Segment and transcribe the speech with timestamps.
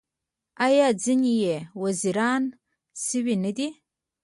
[0.65, 2.43] آیا ځینې یې وزیران
[3.05, 3.67] شوي نه دي؟